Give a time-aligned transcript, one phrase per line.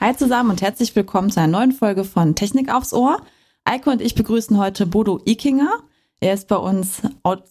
[0.00, 3.20] Hi zusammen und herzlich willkommen zu einer neuen Folge von Technik aufs Ohr.
[3.64, 5.70] Eike und ich begrüßen heute Bodo Ikinger.
[6.20, 7.02] Er ist bei uns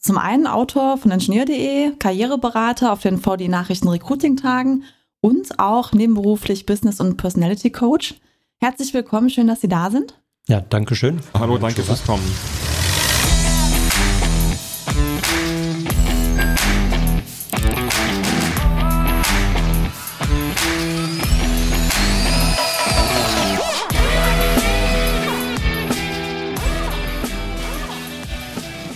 [0.01, 4.83] zum einen Autor von Ingenieur.de, Karriereberater auf den VD Nachrichten Recruiting Tagen
[5.21, 8.15] und auch nebenberuflich Business- und Personality Coach.
[8.59, 10.19] Herzlich willkommen, schön, dass Sie da sind.
[10.47, 11.19] Ja, danke schön.
[11.35, 12.23] Hallo, danke fürs Kommen.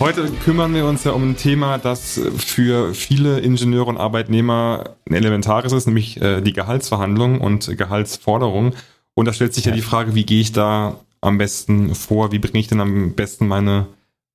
[0.04, 5.14] Heute kümmern wir uns ja um ein Thema, das für viele Ingenieure und Arbeitnehmer ein
[5.14, 8.74] elementares ist, nämlich äh, die Gehaltsverhandlung und Gehaltsforderung.
[9.14, 12.32] Und da stellt sich ja die Frage, wie gehe ich da am besten vor?
[12.32, 13.86] Wie bringe ich denn am besten meine,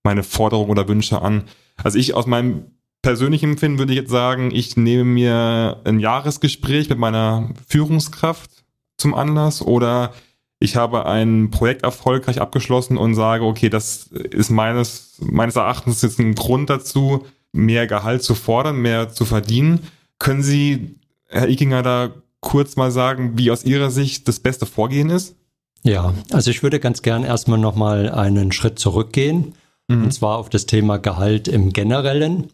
[0.03, 1.43] meine Forderungen oder Wünsche an?
[1.77, 2.63] Also ich aus meinem
[3.03, 8.49] persönlichen Empfinden würde ich jetzt sagen, ich nehme mir ein Jahresgespräch mit meiner Führungskraft
[8.97, 10.13] zum Anlass oder
[10.59, 16.19] ich habe ein Projekt erfolgreich abgeschlossen und sage, okay, das ist meines, meines Erachtens jetzt
[16.19, 19.87] ein Grund dazu, mehr Gehalt zu fordern, mehr zu verdienen.
[20.19, 20.95] Können Sie,
[21.27, 22.09] Herr Ikinger, da
[22.41, 25.35] kurz mal sagen, wie aus Ihrer Sicht das beste Vorgehen ist?
[25.83, 29.53] Ja, also ich würde ganz gern erstmal nochmal einen Schritt zurückgehen,
[29.87, 30.03] mhm.
[30.03, 32.49] und zwar auf das Thema Gehalt im Generellen.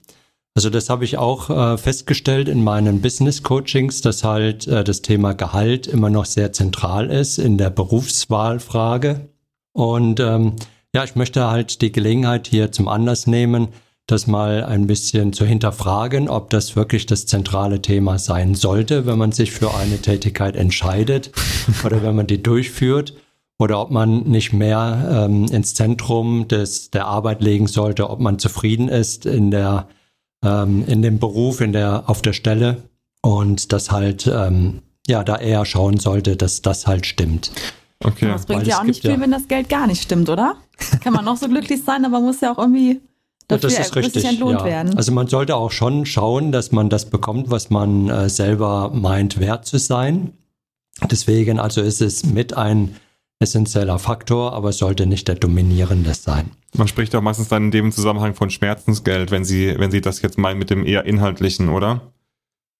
[0.56, 5.02] Also das habe ich auch äh, festgestellt in meinen Business Coachings, dass halt äh, das
[5.02, 9.28] Thema Gehalt immer noch sehr zentral ist in der Berufswahlfrage.
[9.74, 10.54] Und ähm,
[10.94, 13.68] ja, ich möchte halt die Gelegenheit hier zum Anlass nehmen,
[14.08, 19.18] das mal ein bisschen zu hinterfragen, ob das wirklich das zentrale Thema sein sollte, wenn
[19.18, 21.32] man sich für eine Tätigkeit entscheidet
[21.84, 23.14] oder wenn man die durchführt
[23.60, 28.40] oder ob man nicht mehr ähm, ins Zentrum des, der Arbeit legen sollte, ob man
[28.40, 29.90] zufrieden ist in der
[30.44, 32.84] ähm, in dem Beruf, in der, auf der Stelle
[33.22, 37.52] und das halt, ähm, ja, da eher schauen sollte, dass das halt stimmt.
[38.04, 38.28] Okay.
[38.28, 40.56] Das bringt Weil ja auch nicht viel, ja wenn das Geld gar nicht stimmt, oder?
[41.02, 43.02] Kann man noch so glücklich sein, aber muss ja auch irgendwie
[43.48, 44.66] dafür das ist richtig, entlohnt ja.
[44.66, 44.98] werden.
[44.98, 49.40] Also man sollte auch schon schauen, dass man das bekommt, was man äh, selber meint,
[49.40, 50.34] wert zu sein.
[51.10, 52.96] Deswegen also ist es mit ein
[53.40, 56.52] essentieller Faktor, aber es sollte nicht der dominierende sein.
[56.76, 60.22] Man spricht auch meistens dann in dem Zusammenhang von Schmerzensgeld, wenn Sie, wenn Sie das
[60.22, 62.14] jetzt meinen mit dem eher inhaltlichen, oder?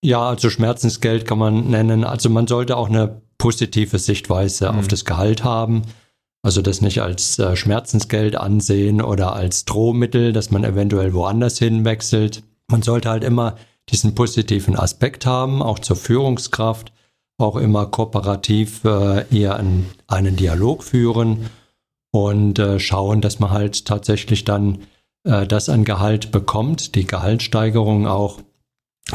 [0.02, 2.04] Ja, also Schmerzensgeld kann man nennen.
[2.04, 4.78] Also man sollte auch eine positive Sichtweise mhm.
[4.78, 5.82] auf das Gehalt haben.
[6.42, 12.44] Also das nicht als äh, Schmerzensgeld ansehen oder als Drohmittel, dass man eventuell woanders hinwechselt.
[12.68, 13.56] Man sollte halt immer
[13.90, 16.92] diesen positiven Aspekt haben, auch zur Führungskraft,
[17.38, 21.50] auch immer kooperativ äh, eher einen, einen Dialog führen
[22.10, 24.78] und äh, schauen, dass man halt tatsächlich dann
[25.24, 28.40] äh, das an Gehalt bekommt, die Gehaltssteigerung auch,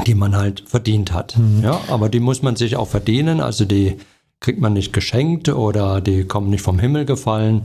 [0.06, 1.38] die man halt verdient hat.
[1.38, 1.64] Mhm.
[1.64, 3.98] Ja, aber die muss man sich auch verdienen, also die
[4.40, 7.64] kriegt man nicht geschenkt oder die kommen nicht vom Himmel gefallen,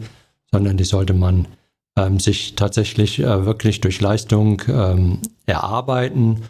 [0.50, 1.48] sondern die sollte man
[1.96, 6.42] ähm, sich tatsächlich äh, wirklich durch Leistung ähm, erarbeiten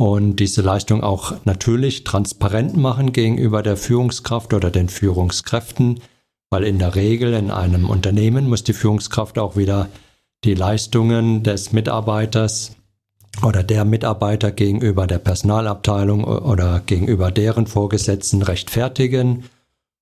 [0.00, 6.00] und diese Leistung auch natürlich transparent machen gegenüber der Führungskraft oder den Führungskräften,
[6.48, 9.90] weil in der Regel in einem Unternehmen muss die Führungskraft auch wieder
[10.42, 12.76] die Leistungen des Mitarbeiters
[13.42, 19.44] oder der Mitarbeiter gegenüber der Personalabteilung oder gegenüber deren Vorgesetzten rechtfertigen.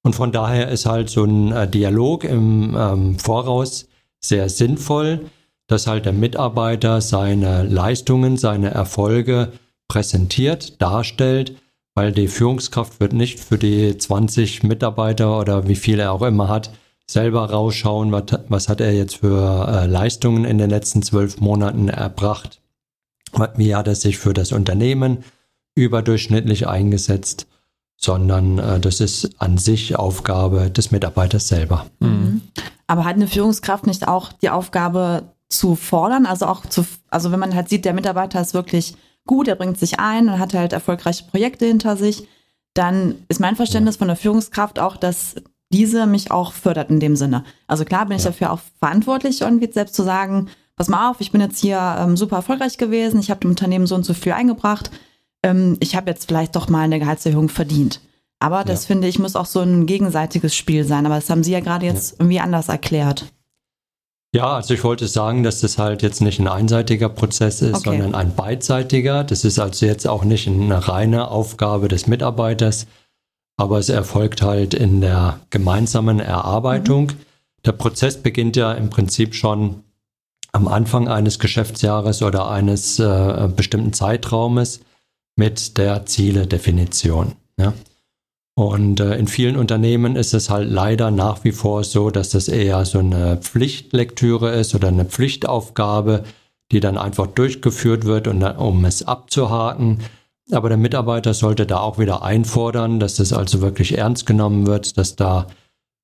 [0.04, 3.88] Und von daher ist halt so ein äh, Dialog im ähm, Voraus
[4.20, 5.26] sehr sinnvoll,
[5.66, 9.50] dass halt der Mitarbeiter seine Leistungen, seine Erfolge
[9.88, 11.56] präsentiert, darstellt
[11.98, 16.46] weil die Führungskraft wird nicht für die 20 Mitarbeiter oder wie viele er auch immer
[16.46, 16.70] hat,
[17.08, 21.88] selber rausschauen, was, was hat er jetzt für äh, Leistungen in den letzten zwölf Monaten
[21.88, 22.60] erbracht,
[23.56, 25.24] wie hat er sich für das Unternehmen
[25.74, 27.48] überdurchschnittlich eingesetzt,
[27.96, 31.86] sondern äh, das ist an sich Aufgabe des Mitarbeiters selber.
[31.98, 32.42] Mhm.
[32.86, 37.40] Aber hat eine Führungskraft nicht auch die Aufgabe zu fordern, also auch zu, also wenn
[37.40, 38.94] man halt sieht, der Mitarbeiter ist wirklich
[39.28, 42.26] gut, er bringt sich ein und hat halt erfolgreiche Projekte hinter sich,
[42.74, 45.36] dann ist mein Verständnis von der Führungskraft auch, dass
[45.70, 47.44] diese mich auch fördert in dem Sinne.
[47.68, 51.30] Also klar bin ich dafür auch verantwortlich, irgendwie selbst zu sagen, pass mal auf, ich
[51.30, 54.32] bin jetzt hier ähm, super erfolgreich gewesen, ich habe dem Unternehmen so und so viel
[54.32, 54.90] eingebracht,
[55.42, 58.00] ähm, ich habe jetzt vielleicht doch mal eine Gehaltserhöhung verdient.
[58.40, 58.88] Aber das ja.
[58.88, 61.06] finde ich muss auch so ein gegenseitiges Spiel sein.
[61.06, 62.16] Aber das haben Sie ja gerade jetzt ja.
[62.20, 63.26] irgendwie anders erklärt.
[64.34, 67.90] Ja, also ich wollte sagen, dass das halt jetzt nicht ein einseitiger Prozess ist, okay.
[67.90, 69.24] sondern ein beidseitiger.
[69.24, 72.86] Das ist also jetzt auch nicht eine reine Aufgabe des Mitarbeiters,
[73.56, 77.06] aber es erfolgt halt in der gemeinsamen Erarbeitung.
[77.06, 77.16] Mhm.
[77.64, 79.82] Der Prozess beginnt ja im Prinzip schon
[80.52, 84.80] am Anfang eines Geschäftsjahres oder eines äh, bestimmten Zeitraumes
[85.36, 87.32] mit der Zieledefinition.
[87.58, 87.72] Ja?
[88.58, 92.48] Und äh, in vielen Unternehmen ist es halt leider nach wie vor so, dass das
[92.48, 96.24] eher so eine Pflichtlektüre ist oder eine Pflichtaufgabe,
[96.72, 100.00] die dann einfach durchgeführt wird, und dann, um es abzuhaken.
[100.50, 104.98] Aber der Mitarbeiter sollte da auch wieder einfordern, dass das also wirklich ernst genommen wird,
[104.98, 105.46] dass da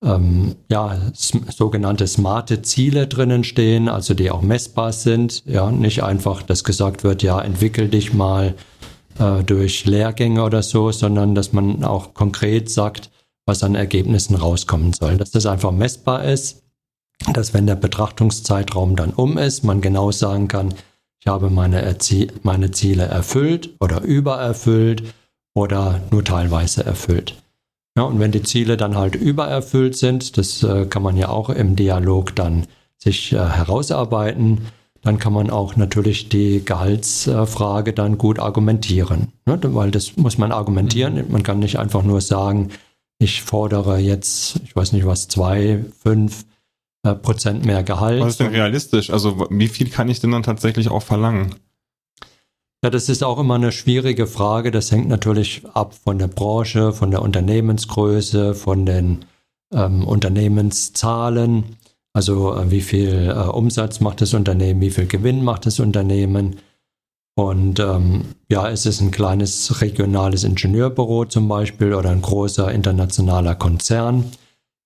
[0.04, 5.42] ähm, ja, sogenannte smarte Ziele drinnen stehen, also die auch messbar sind.
[5.44, 8.54] Ja, nicht einfach, dass gesagt wird, ja, entwickel dich mal
[9.18, 13.10] äh, durch Lehrgänge oder so, sondern dass man auch konkret sagt,
[13.46, 15.16] was an Ergebnissen rauskommen soll.
[15.16, 16.62] Dass das einfach messbar ist,
[17.32, 20.74] dass wenn der Betrachtungszeitraum dann um ist, man genau sagen kann,
[21.20, 25.14] ich habe meine, Erzie meine Ziele erfüllt oder übererfüllt
[25.54, 27.42] oder nur teilweise erfüllt.
[27.96, 31.48] Ja, und wenn die Ziele dann halt übererfüllt sind, das äh, kann man ja auch
[31.48, 32.66] im Dialog dann
[32.98, 34.66] sich äh, herausarbeiten,
[35.04, 39.28] dann kann man auch natürlich die Gehaltsfrage dann gut argumentieren.
[39.46, 39.58] Ne?
[39.62, 41.14] Weil das muss man argumentieren.
[41.14, 41.30] Mhm.
[41.30, 42.70] Man kann nicht einfach nur sagen,
[43.18, 46.46] ich fordere jetzt, ich weiß nicht was, zwei, fünf
[47.04, 48.22] äh, Prozent mehr Gehalt.
[48.22, 49.10] Was ist denn realistisch?
[49.10, 51.54] Also wie viel kann ich denn dann tatsächlich auch verlangen?
[52.82, 54.70] Ja, das ist auch immer eine schwierige Frage.
[54.70, 59.26] Das hängt natürlich ab von der Branche, von der Unternehmensgröße, von den
[59.72, 61.76] ähm, Unternehmenszahlen.
[62.14, 66.56] Also äh, wie viel äh, Umsatz macht das Unternehmen, wie viel Gewinn macht das Unternehmen.
[67.36, 73.56] Und ähm, ja, ist es ein kleines regionales Ingenieurbüro zum Beispiel oder ein großer internationaler
[73.56, 74.30] Konzern.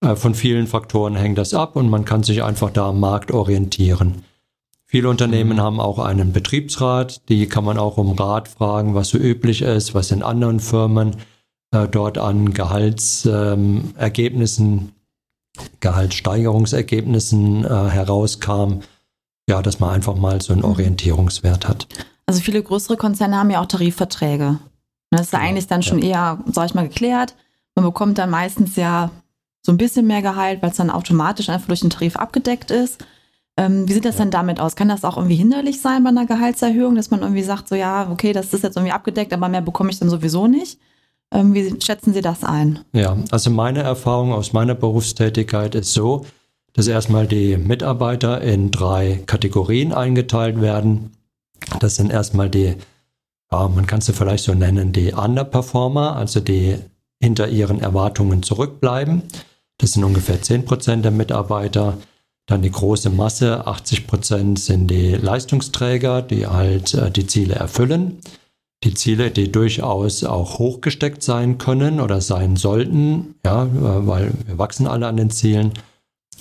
[0.02, 3.30] Äh, von vielen Faktoren hängt das ab und man kann sich einfach da am Markt
[3.30, 4.24] orientieren.
[4.86, 5.60] Viele Unternehmen mhm.
[5.60, 9.94] haben auch einen Betriebsrat, die kann man auch um Rat fragen, was so üblich ist,
[9.94, 11.16] was in anderen Firmen
[11.72, 14.92] äh, dort an Gehaltsergebnissen ähm,
[15.80, 18.80] Gehaltssteigerungsergebnissen äh, herauskam,
[19.48, 20.68] ja, dass man einfach mal so einen mhm.
[20.68, 21.86] Orientierungswert hat.
[22.26, 24.58] Also viele größere Konzerne haben ja auch Tarifverträge.
[25.10, 26.08] Das ist ja eigentlich dann schon ja.
[26.08, 27.34] eher, sag ich mal, geklärt.
[27.74, 29.10] Man bekommt dann meistens ja
[29.62, 33.04] so ein bisschen mehr Gehalt, weil es dann automatisch einfach durch den Tarif abgedeckt ist.
[33.56, 34.76] Ähm, wie sieht das denn damit aus?
[34.76, 38.10] Kann das auch irgendwie hinderlich sein bei einer Gehaltserhöhung, dass man irgendwie sagt, so ja,
[38.10, 40.78] okay, das ist jetzt irgendwie abgedeckt, aber mehr bekomme ich dann sowieso nicht?
[41.32, 42.80] Ähm, wie schätzen Sie das ein?
[42.92, 46.24] Ja, also meine Erfahrung aus meiner Berufstätigkeit ist so,
[46.72, 51.12] dass erstmal die Mitarbeiter in drei Kategorien eingeteilt werden.
[51.80, 52.76] Das sind erstmal die,
[53.52, 56.76] ja, man kann sie vielleicht so nennen, die Underperformer, also die
[57.20, 59.22] hinter ihren Erwartungen zurückbleiben.
[59.78, 61.98] Das sind ungefähr 10 Prozent der Mitarbeiter.
[62.46, 68.18] Dann die große Masse, 80 Prozent sind die Leistungsträger, die halt äh, die Ziele erfüllen
[68.84, 74.86] die Ziele, die durchaus auch hochgesteckt sein können oder sein sollten, ja, weil wir wachsen
[74.86, 75.72] alle an den Zielen.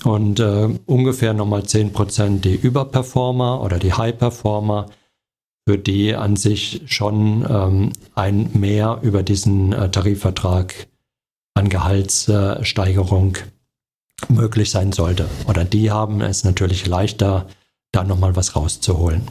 [0.04, 4.86] Und äh, ungefähr nochmal 10% die Überperformer oder die High-Performer,
[5.66, 10.86] für die an sich schon ähm, ein Mehr über diesen äh, Tarifvertrag
[11.54, 15.28] an Gehaltssteigerung äh, möglich sein sollte.
[15.46, 17.46] Oder die haben es natürlich leichter,
[17.92, 19.28] da nochmal was rauszuholen.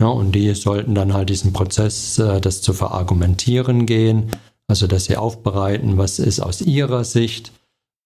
[0.00, 4.30] Ja, und die sollten dann halt diesen Prozess, äh, das zu verargumentieren gehen,
[4.66, 7.52] also dass sie aufbereiten, was ist aus ihrer Sicht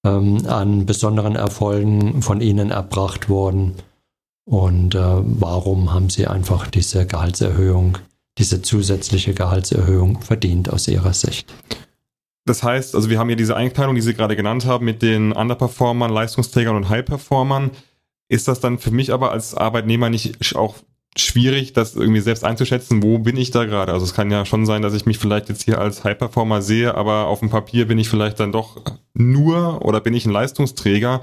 [0.04, 3.74] ähm, an besonderen Erfolgen von ihnen erbracht worden
[4.44, 7.98] und äh, warum haben sie einfach diese Gehaltserhöhung,
[8.38, 11.52] diese zusätzliche Gehaltserhöhung verdient aus ihrer Sicht.
[12.44, 15.32] Das heißt, also wir haben ja diese Einteilung, die Sie gerade genannt haben, mit den
[15.32, 17.70] Underperformern, Leistungsträgern und High-Performern.
[18.28, 20.76] Ist das dann für mich aber als Arbeitnehmer nicht auch
[21.16, 23.92] schwierig, das irgendwie selbst einzuschätzen, wo bin ich da gerade.
[23.92, 26.94] Also es kann ja schon sein, dass ich mich vielleicht jetzt hier als High-Performer sehe,
[26.94, 28.82] aber auf dem Papier bin ich vielleicht dann doch
[29.14, 31.22] nur oder bin ich ein Leistungsträger.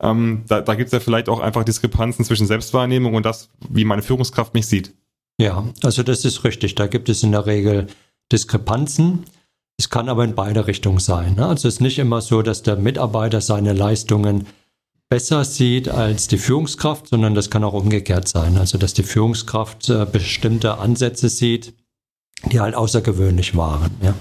[0.00, 3.84] Ähm, da da gibt es ja vielleicht auch einfach Diskrepanzen zwischen Selbstwahrnehmung und das, wie
[3.84, 4.94] meine Führungskraft mich sieht.
[5.40, 6.74] Ja, also das ist richtig.
[6.74, 7.86] Da gibt es in der Regel
[8.32, 9.24] Diskrepanzen.
[9.78, 11.34] Es kann aber in beide Richtungen sein.
[11.34, 11.46] Ne?
[11.46, 14.46] Also es ist nicht immer so, dass der Mitarbeiter seine Leistungen
[15.08, 18.58] besser sieht als die Führungskraft, sondern das kann auch umgekehrt sein.
[18.58, 21.74] Also dass die Führungskraft äh, bestimmte Ansätze sieht,
[22.50, 23.90] die halt außergewöhnlich waren.
[24.02, 24.14] Ja.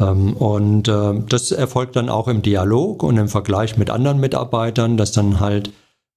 [0.00, 4.96] Ähm, und äh, das erfolgt dann auch im Dialog und im Vergleich mit anderen Mitarbeitern,
[4.96, 5.68] dass dann halt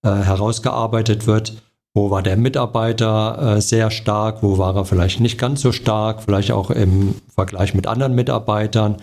[0.03, 1.62] äh, herausgearbeitet wird,
[1.93, 6.24] wo war der Mitarbeiter äh, sehr stark, wo war er vielleicht nicht ganz so stark,
[6.24, 8.98] vielleicht auch im Vergleich mit anderen Mitarbeitern,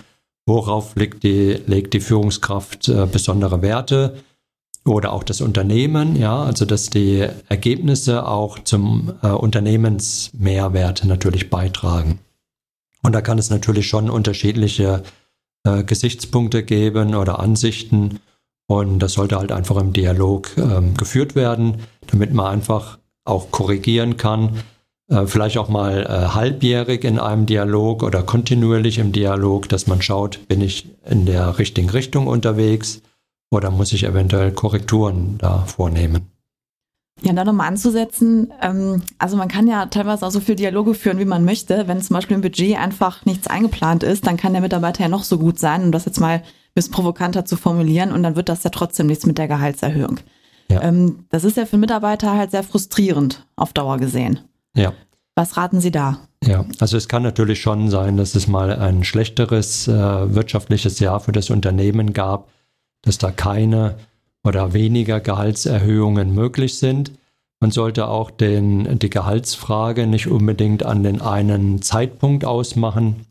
[0.47, 4.17] worauf legt die, legt die Führungskraft äh, besondere Werte
[4.89, 12.19] oder auch das Unternehmen, ja, also dass die Ergebnisse auch zum äh, Unternehmensmehrwert natürlich beitragen.
[13.03, 15.03] Und da kann es natürlich schon unterschiedliche
[15.65, 18.21] äh, Gesichtspunkte geben oder Ansichten.
[18.67, 21.77] Und das sollte halt einfach im Dialog ähm, geführt werden,
[22.07, 24.59] damit man einfach auch korrigieren kann,
[25.09, 30.03] äh, vielleicht auch mal äh, halbjährig in einem Dialog oder kontinuierlich im Dialog, dass man
[30.03, 33.01] schaut, bin ich in der richtigen Richtung unterwegs
[33.51, 36.31] oder muss ich eventuell Korrekturen da vornehmen.
[37.21, 41.19] Ja, da nochmal anzusetzen, ähm, also man kann ja teilweise auch so viel Dialoge führen,
[41.19, 41.89] wie man möchte.
[41.89, 45.25] Wenn zum Beispiel im Budget einfach nichts eingeplant ist, dann kann der Mitarbeiter ja noch
[45.25, 46.43] so gut sein, um das jetzt mal ein
[46.75, 50.21] bisschen provokanter zu formulieren, und dann wird das ja trotzdem nichts mit der Gehaltserhöhung.
[50.71, 50.83] Ja.
[50.83, 54.41] Ähm, das ist ja für Mitarbeiter halt sehr frustrierend auf Dauer gesehen.
[54.77, 54.93] Ja.
[55.35, 56.19] Was raten Sie da?
[56.45, 59.93] Ja, also es kann natürlich schon sein, dass es mal ein schlechteres äh,
[60.35, 62.49] wirtschaftliches Jahr für das Unternehmen gab,
[63.03, 63.97] dass da keine
[64.45, 67.13] oder weniger Gehaltserhöhungen möglich sind.
[67.61, 73.27] Man sollte auch den, die Gehaltsfrage nicht unbedingt an den einen Zeitpunkt ausmachen,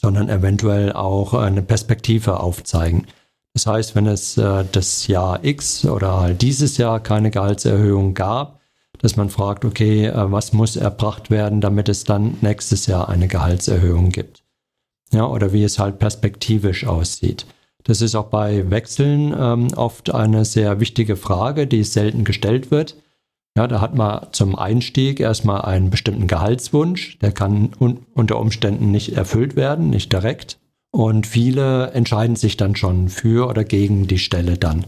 [0.00, 3.06] sondern eventuell auch eine Perspektive aufzeigen.
[3.54, 8.60] Das heißt, wenn es äh, das Jahr X oder halt dieses Jahr keine Gehaltserhöhung gab,
[8.98, 13.28] dass man fragt, okay, äh, was muss erbracht werden, damit es dann nächstes Jahr eine
[13.28, 14.42] Gehaltserhöhung gibt.
[15.12, 17.46] Ja, oder wie es halt perspektivisch aussieht.
[17.84, 22.96] Das ist auch bei Wechseln ähm, oft eine sehr wichtige Frage, die selten gestellt wird.
[23.56, 28.90] Ja, da hat man zum Einstieg erstmal einen bestimmten Gehaltswunsch, der kann un unter Umständen
[28.90, 30.58] nicht erfüllt werden, nicht direkt.
[30.90, 34.86] Und viele entscheiden sich dann schon für oder gegen die Stelle dann.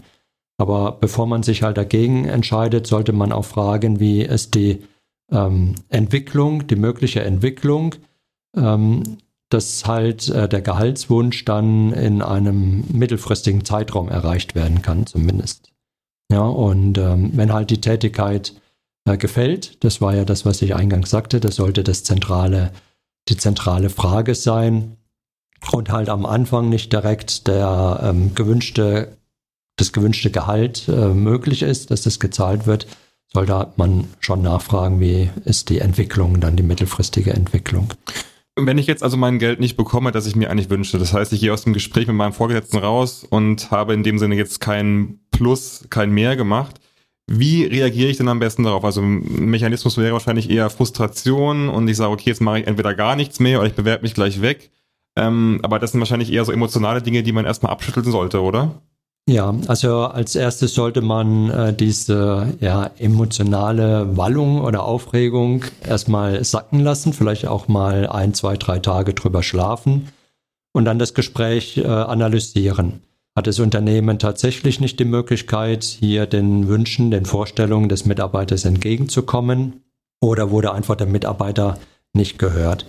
[0.59, 4.83] Aber bevor man sich halt dagegen entscheidet, sollte man auch fragen, wie ist die
[5.31, 7.95] ähm, Entwicklung, die mögliche Entwicklung,
[8.57, 15.71] ähm, dass halt äh, der Gehaltswunsch dann in einem mittelfristigen Zeitraum erreicht werden kann, zumindest.
[16.31, 18.55] Ja, und ähm, wenn halt die Tätigkeit
[19.05, 22.73] äh, gefällt, das war ja das, was ich eingangs sagte, das sollte das zentrale,
[23.29, 24.97] die zentrale Frage sein,
[25.73, 29.17] und halt am Anfang nicht direkt der ähm, gewünschte,
[29.77, 32.87] das gewünschte Gehalt äh, möglich ist, dass das gezahlt wird,
[33.33, 37.93] sollte man schon nachfragen, wie ist die Entwicklung, dann die mittelfristige Entwicklung.
[38.59, 41.33] Wenn ich jetzt also mein Geld nicht bekomme, das ich mir eigentlich wünsche, das heißt,
[41.35, 44.61] ich gehe aus dem Gespräch mit meinem Vorgesetzten raus und habe in dem Sinne jetzt
[44.61, 46.81] kein Plus, kein Mehr gemacht,
[47.29, 48.85] wie reagiere ich denn am besten darauf?
[48.85, 52.95] Also ein Mechanismus wäre wahrscheinlich eher Frustration und ich sage, okay, jetzt mache ich entweder
[52.95, 54.71] gar nichts mehr oder ich bewerbe mich gleich weg.
[55.17, 58.81] Ähm, aber das sind wahrscheinlich eher so emotionale Dinge, die man erstmal abschütteln sollte, oder?
[59.29, 66.79] Ja, also als erstes sollte man äh, diese ja, emotionale Wallung oder Aufregung erstmal sacken
[66.79, 70.09] lassen, vielleicht auch mal ein, zwei, drei Tage drüber schlafen
[70.73, 73.03] und dann das Gespräch äh, analysieren.
[73.35, 79.83] Hat das Unternehmen tatsächlich nicht die Möglichkeit, hier den Wünschen, den Vorstellungen des Mitarbeiters entgegenzukommen
[80.21, 81.79] oder wurde einfach der Mitarbeiter
[82.13, 82.87] nicht gehört?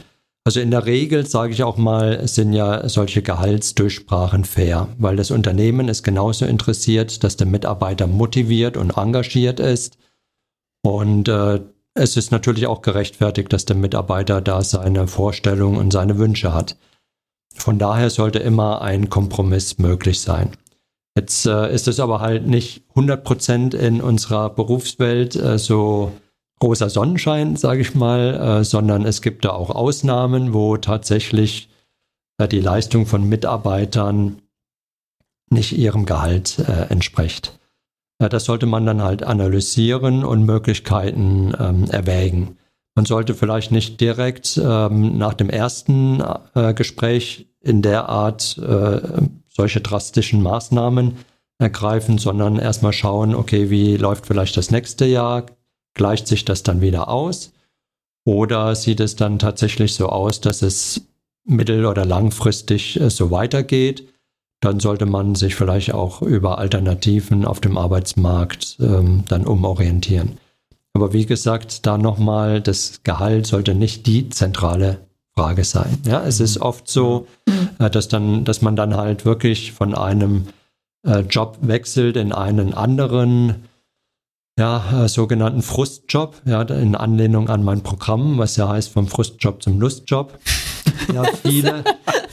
[0.48, 5.30] Also in der Regel, sage ich auch mal, sind ja solche Gehaltsdurchsprachen fair, weil das
[5.30, 9.98] Unternehmen ist genauso interessiert, dass der Mitarbeiter motiviert und engagiert ist.
[10.84, 11.60] Und äh,
[11.96, 16.78] es ist natürlich auch gerechtfertigt, dass der Mitarbeiter da seine Vorstellungen und seine Wünsche hat.
[17.54, 20.52] Von daher sollte immer ein Kompromiss möglich sein.
[21.18, 26.14] Jetzt äh, ist es aber halt nicht 100 Prozent in unserer Berufswelt äh, so
[26.60, 31.70] großer Sonnenschein, sage ich mal, äh, sondern es gibt da auch Ausnahmen, wo tatsächlich
[32.38, 34.42] äh, die Leistung von Mitarbeitern
[35.50, 37.58] nicht ihrem Gehalt äh, entspricht.
[38.20, 42.58] Das sollte man dann halt analysieren und Möglichkeiten ähm, erwägen.
[42.96, 46.24] Man sollte vielleicht nicht direkt ähm, nach dem ersten
[46.74, 48.60] Gespräch in der Art
[49.48, 51.18] solche drastischen Maßnahmen
[51.60, 55.46] ergreifen, sondern erstmal schauen, okay, wie läuft vielleicht das nächste Jahr?
[55.98, 57.52] Gleicht sich das dann wieder aus?
[58.24, 61.02] Oder sieht es dann tatsächlich so aus, dass es
[61.44, 64.08] mittel- oder langfristig äh, so weitergeht?
[64.62, 70.38] Dann sollte man sich vielleicht auch über Alternativen auf dem Arbeitsmarkt ähm, dann umorientieren.
[70.94, 75.00] Aber wie gesagt, da nochmal, das Gehalt sollte nicht die zentrale
[75.36, 75.98] Frage sein.
[76.06, 77.70] Ja, es ist oft so, mhm.
[77.80, 80.48] äh, dass dann, dass man dann halt wirklich von einem
[81.06, 83.67] äh, Job wechselt in einen anderen
[84.58, 89.62] ja, äh, sogenannten Frustjob, ja, in Anlehnung an mein Programm, was ja heißt vom Frustjob
[89.62, 90.38] zum Lustjob.
[91.14, 91.84] Ja, viele,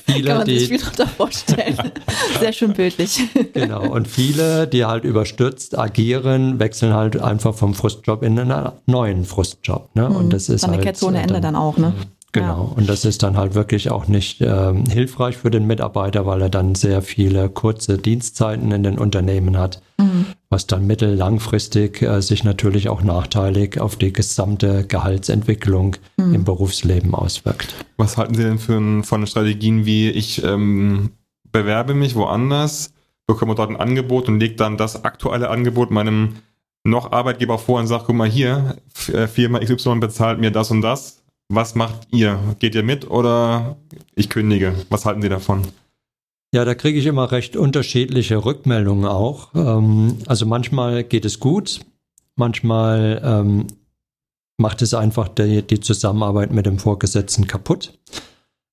[0.05, 1.77] viele, Kann man die, sich viel darunter vorstellen.
[2.41, 3.21] Sehr schön bildlich.
[3.53, 3.89] Genau.
[3.89, 9.95] Und viele, die halt überstürzt agieren, wechseln halt einfach vom Frustjob in einen neuen Frustjob.
[9.95, 10.09] Ne?
[10.09, 11.93] Und hm, das ist dann halt, eine Kette ohne Ende dann auch, ne?
[12.35, 12.47] Genau.
[12.47, 12.77] Ja.
[12.77, 16.49] Und das ist dann halt wirklich auch nicht ähm, hilfreich für den Mitarbeiter, weil er
[16.49, 20.27] dann sehr viele kurze Dienstzeiten in den Unternehmen hat, mhm.
[20.51, 26.35] was dann mittel- langfristig äh, sich natürlich auch nachteilig auf die gesamte Gehaltsentwicklung mhm.
[26.35, 27.77] im Berufsleben auswirkt.
[27.99, 31.11] Was halten Sie denn für, von Strategien wie ich ähm,
[31.53, 32.93] bewerbe mich woanders,
[33.29, 36.35] bekomme dort ein Angebot und lege dann das aktuelle Angebot meinem
[36.83, 38.77] noch Arbeitgeber vor und sagt, guck mal hier,
[39.13, 41.24] äh, Firma XY bezahlt mir das und das.
[41.49, 42.39] Was macht ihr?
[42.59, 43.77] Geht ihr mit oder
[44.15, 44.75] ich kündige?
[44.89, 45.63] Was halten Sie davon?
[46.55, 49.55] Ja, da kriege ich immer recht unterschiedliche Rückmeldungen auch.
[49.55, 51.81] Ähm, also manchmal geht es gut,
[52.37, 53.67] manchmal ähm,
[54.57, 57.99] macht es einfach die, die, Zusammenarbeit mit dem Vorgesetzten kaputt.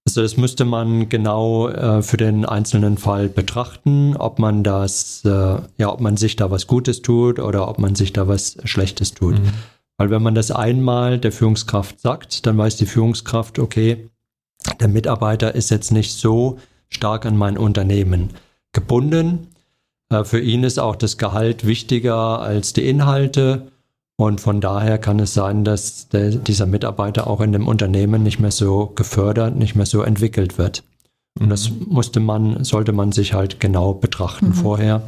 [0.06, 5.30] Also das müsste man genau äh, für den einzelnen Fall betrachten, ob man das, äh,
[5.78, 9.13] ja, ob man sich da was Gutes tut oder ob man sich da was Schlechtes
[9.13, 9.40] tut.
[9.40, 9.54] Mhm.
[10.01, 14.10] Weil wenn man das einmal der Führungskraft sagt, dann weiß die Führungskraft, okay,
[14.79, 16.58] der Mitarbeiter ist jetzt nicht so
[16.89, 18.31] stark an mein Unternehmen
[18.74, 19.50] gebunden.
[20.10, 23.67] Äh, für ihn ist auch das Gehalt wichtiger als die Inhalte.
[24.15, 28.39] Und von daher kann es sein, dass der, dieser Mitarbeiter auch in dem Unternehmen nicht
[28.39, 30.84] mehr so gefördert, nicht mehr so entwickelt wird.
[31.39, 31.86] Und das mhm.
[31.89, 34.53] musste man, sollte man sich halt genau betrachten mhm.
[34.55, 35.03] vorher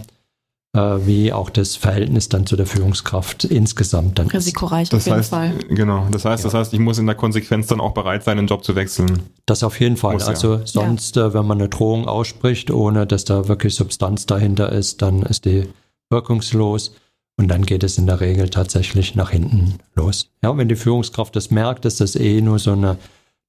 [0.76, 5.30] wie auch das Verhältnis dann zu der Führungskraft insgesamt dann Risikoreich das auf jeden heißt,
[5.30, 5.54] Fall.
[5.70, 6.50] Genau, das heißt, ja.
[6.50, 9.22] das heißt, ich muss in der Konsequenz dann auch bereit sein, den Job zu wechseln.
[9.46, 10.14] Das auf jeden Fall.
[10.14, 10.66] Muss, also ja.
[10.66, 11.28] sonst, ja.
[11.28, 15.46] Äh, wenn man eine Drohung ausspricht, ohne dass da wirklich Substanz dahinter ist, dann ist
[15.46, 15.70] die
[16.10, 16.96] wirkungslos.
[17.38, 20.30] Und dann geht es in der Regel tatsächlich nach hinten los.
[20.44, 22.98] Ja, wenn die Führungskraft das merkt, dass das eh nur so eine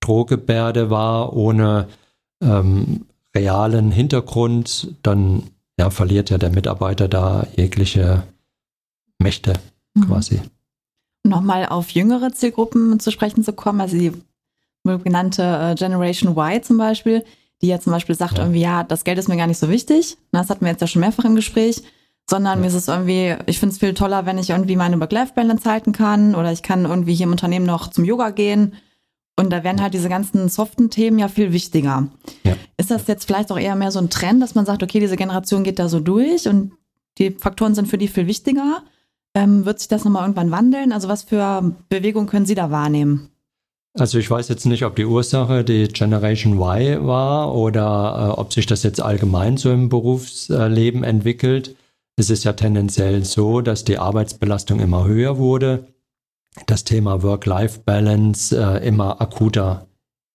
[0.01, 1.89] Drohgebärde war, ohne
[2.43, 5.45] ähm, realen Hintergrund, dann
[5.79, 8.23] ja, verliert ja der Mitarbeiter da jegliche
[9.19, 9.55] Mächte
[9.95, 10.07] mhm.
[10.07, 10.41] quasi.
[11.25, 14.13] Nochmal auf jüngere Zielgruppen zu sprechen zu kommen, also die
[14.85, 17.25] genannte äh, Generation Y zum Beispiel,
[17.63, 18.45] die ja zum Beispiel sagt ja.
[18.45, 20.19] irgendwie, ja, das Geld ist mir gar nicht so wichtig.
[20.33, 21.83] Das hatten wir jetzt ja schon mehrfach im Gespräch.
[22.29, 22.61] Sondern ja.
[22.61, 25.93] mir ist es irgendwie, ich finde es viel toller, wenn ich irgendwie meine Work-Life-Balance halten
[25.93, 28.75] kann oder ich kann irgendwie hier im Unternehmen noch zum Yoga gehen
[29.37, 32.09] und da werden halt diese ganzen soften Themen ja viel wichtiger.
[32.45, 32.57] Ja.
[32.77, 35.17] Ist das jetzt vielleicht auch eher mehr so ein Trend, dass man sagt, okay, diese
[35.17, 36.73] Generation geht da so durch und
[37.19, 38.83] die Faktoren sind für die viel wichtiger?
[39.35, 40.93] Ähm, wird sich das nochmal irgendwann wandeln?
[40.93, 43.31] Also was für Bewegung können Sie da wahrnehmen?
[43.97, 48.53] Also ich weiß jetzt nicht, ob die Ursache die Generation Y war oder äh, ob
[48.53, 51.77] sich das jetzt allgemein so im Berufsleben entwickelt.
[52.17, 55.94] Es ist ja tendenziell so, dass die Arbeitsbelastung immer höher wurde
[56.67, 59.87] das Thema Work-Life-Balance äh, immer akuter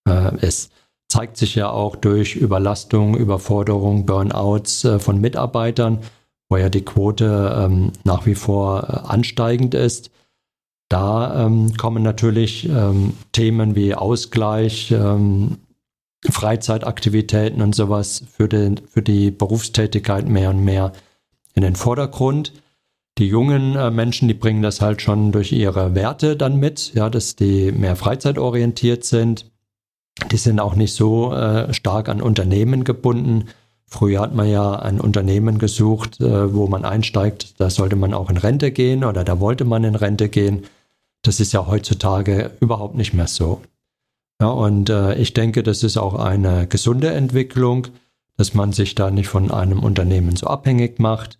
[0.08, 0.72] äh, ist.
[1.08, 6.00] Zeigt sich ja auch durch Überlastung, Überforderung, Burnouts äh, von Mitarbeitern,
[6.50, 10.12] wo ja die Quote ähm, nach wie vor äh, ansteigend ist.
[10.90, 15.58] Da ähm, kommen natürlich ähm, Themen wie Ausgleich, ähm,
[16.28, 20.92] Freizeitaktivitäten und sowas für, den, für die Berufstätigkeit mehr und mehr
[21.54, 22.54] in den Vordergrund.
[23.20, 27.10] Die jungen äh, Menschen, die bringen das halt schon durch ihre Werte dann mit, ja,
[27.10, 29.52] dass die mehr freizeitorientiert sind.
[30.32, 33.50] Die sind auch nicht so äh, stark an Unternehmen gebunden.
[33.86, 38.30] Früher hat man ja ein Unternehmen gesucht, äh, wo man einsteigt, da sollte man auch
[38.30, 40.64] in Rente gehen oder da wollte man in Rente gehen.
[41.22, 43.62] Das ist ja heutzutage überhaupt nicht mehr so.
[44.42, 47.88] Ja, und äh, ich denke, das ist auch eine gesunde Entwicklung,
[48.38, 51.38] dass man sich da nicht von einem Unternehmen so abhängig macht,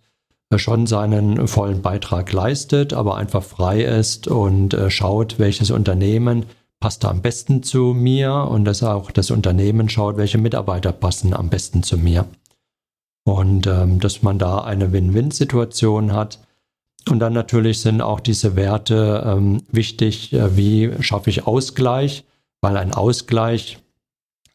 [0.58, 6.46] schon seinen vollen Beitrag leistet, aber einfach frei ist und äh, schaut, welches Unternehmen
[6.80, 11.34] passt da am besten zu mir und dass auch das Unternehmen schaut, welche Mitarbeiter passen
[11.34, 12.26] am besten zu mir.
[13.24, 16.40] Und ähm, dass man da eine Win-Win-Situation hat.
[17.08, 22.24] Und dann natürlich sind auch diese Werte ähm, wichtig, äh, wie schaffe ich Ausgleich,
[22.60, 23.78] weil ein Ausgleich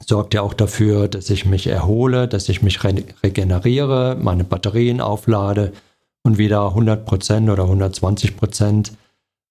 [0.05, 4.99] sorgt ja auch dafür, dass ich mich erhole, dass ich mich re regeneriere, meine Batterien
[4.99, 5.71] auflade
[6.25, 8.91] und wieder 100% oder 120%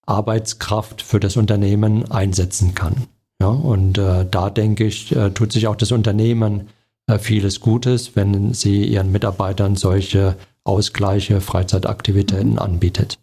[0.05, 3.07] Arbeitskraft für das Unternehmen einsetzen kann.
[3.41, 6.67] Ja, und äh, da denke ich, äh, tut sich auch das Unternehmen
[7.07, 10.35] äh, vieles Gutes, wenn sie ihren Mitarbeitern solche
[10.65, 12.59] Ausgleiche, Freizeitaktivitäten mhm.
[12.59, 13.19] anbietet.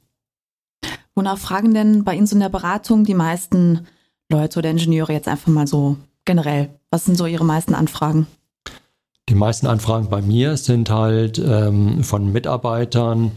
[1.15, 3.87] Wonach fragen denn bei Ihnen so in der Beratung die meisten
[4.31, 6.71] Leute oder Ingenieure jetzt einfach mal so generell?
[6.91, 8.27] Was sind so Ihre meisten Anfragen?
[9.33, 13.33] Die meisten Anfragen bei mir sind halt ähm, von Mitarbeitern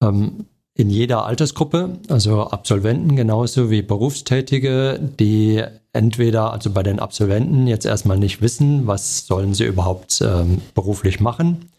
[0.00, 7.66] ähm, in jeder Altersgruppe, also Absolventen genauso wie Berufstätige, die entweder, also bei den Absolventen
[7.66, 11.70] jetzt erstmal nicht wissen, was sollen sie überhaupt ähm, beruflich machen.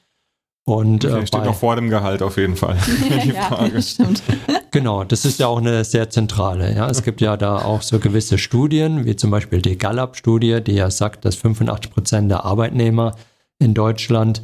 [0.66, 2.76] Und äh, steht noch vor dem Gehalt auf jeden Fall.
[3.24, 3.76] die Frage.
[3.76, 4.24] Ja, stimmt.
[4.72, 6.76] Genau, das ist ja auch eine sehr zentrale.
[6.76, 10.74] Ja, es gibt ja da auch so gewisse Studien, wie zum Beispiel die Gallup-Studie, die
[10.74, 13.16] ja sagt, dass 85 Prozent der Arbeitnehmer
[13.60, 14.42] in Deutschland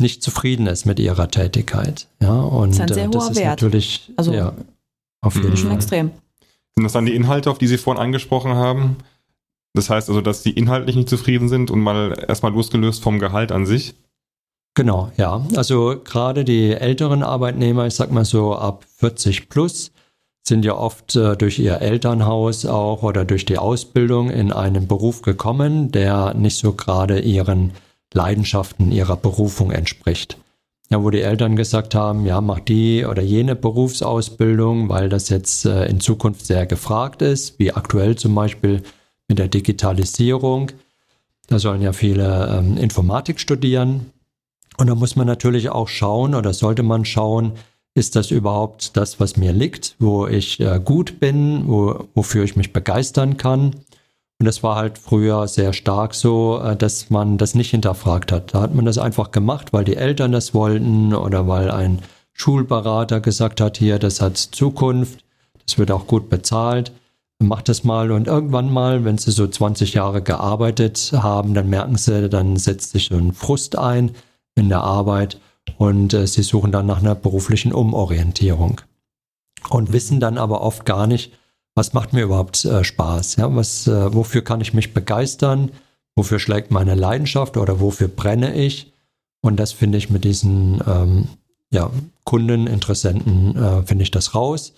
[0.00, 2.08] nicht zufrieden ist mit ihrer Tätigkeit.
[2.20, 3.48] Ja, und das ist, ein sehr äh, das ist Wert.
[3.48, 4.54] natürlich also, ja,
[5.20, 5.74] auf jeden Fall.
[5.74, 6.10] extrem.
[6.74, 8.96] Sind das dann die Inhalte, auf die Sie vorhin angesprochen haben?
[9.74, 13.52] Das heißt also, dass Sie inhaltlich nicht zufrieden sind und mal erstmal losgelöst vom Gehalt
[13.52, 13.94] an sich?
[14.74, 15.44] Genau, ja.
[15.56, 19.92] Also gerade die älteren Arbeitnehmer, ich sag mal so ab 40 plus,
[20.46, 25.22] sind ja oft äh, durch ihr Elternhaus auch oder durch die Ausbildung in einen Beruf
[25.22, 27.72] gekommen, der nicht so gerade ihren
[28.12, 30.38] Leidenschaften, ihrer Berufung entspricht.
[30.90, 35.64] Ja, wo die Eltern gesagt haben, ja, mach die oder jene Berufsausbildung, weil das jetzt
[35.64, 38.82] äh, in Zukunft sehr gefragt ist, wie aktuell zum Beispiel
[39.28, 40.72] mit der Digitalisierung.
[41.46, 44.10] Da sollen ja viele ähm, Informatik studieren.
[44.78, 47.52] Und da muss man natürlich auch schauen oder sollte man schauen,
[47.94, 52.56] ist das überhaupt das, was mir liegt, wo ich äh, gut bin, wo, wofür ich
[52.56, 53.76] mich begeistern kann.
[54.40, 58.54] Und das war halt früher sehr stark so, äh, dass man das nicht hinterfragt hat.
[58.54, 62.00] Da hat man das einfach gemacht, weil die Eltern das wollten oder weil ein
[62.32, 65.22] Schulberater gesagt hat, hier, das hat Zukunft,
[65.66, 66.90] das wird auch gut bezahlt,
[67.38, 68.10] mach das mal.
[68.10, 72.92] Und irgendwann mal, wenn sie so 20 Jahre gearbeitet haben, dann merken sie, dann setzt
[72.92, 74.12] sich so ein Frust ein
[74.54, 75.38] in der Arbeit
[75.76, 78.80] und äh, sie suchen dann nach einer beruflichen Umorientierung
[79.68, 81.30] und wissen dann aber oft gar nicht,
[81.80, 85.70] was macht mir überhaupt äh, Spaß, ja, was, äh, wofür kann ich mich begeistern,
[86.14, 88.92] wofür schlägt meine Leidenschaft oder wofür brenne ich
[89.40, 91.28] und das finde ich mit diesen ähm,
[91.72, 91.90] ja,
[92.24, 94.74] Kunden, Interessenten, äh, finde ich das raus.